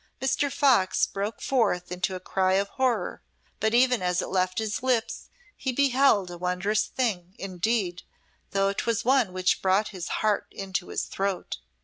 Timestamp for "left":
4.29-4.57